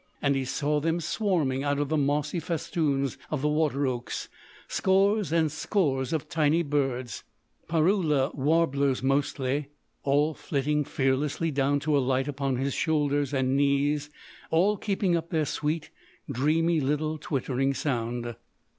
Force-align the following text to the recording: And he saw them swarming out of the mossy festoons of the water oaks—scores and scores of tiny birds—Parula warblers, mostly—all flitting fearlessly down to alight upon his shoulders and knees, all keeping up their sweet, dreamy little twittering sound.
And 0.19 0.35
he 0.35 0.45
saw 0.45 0.79
them 0.79 0.99
swarming 0.99 1.63
out 1.63 1.77
of 1.77 1.89
the 1.89 1.95
mossy 1.95 2.39
festoons 2.39 3.19
of 3.29 3.43
the 3.43 3.47
water 3.47 3.85
oaks—scores 3.85 5.31
and 5.31 5.51
scores 5.51 6.11
of 6.11 6.27
tiny 6.27 6.63
birds—Parula 6.63 8.33
warblers, 8.33 9.03
mostly—all 9.03 10.33
flitting 10.33 10.85
fearlessly 10.85 11.51
down 11.51 11.79
to 11.81 11.95
alight 11.95 12.27
upon 12.27 12.55
his 12.55 12.73
shoulders 12.73 13.31
and 13.31 13.55
knees, 13.55 14.09
all 14.49 14.75
keeping 14.75 15.15
up 15.15 15.29
their 15.29 15.45
sweet, 15.45 15.91
dreamy 16.27 16.79
little 16.81 17.19
twittering 17.19 17.75
sound. 17.75 18.35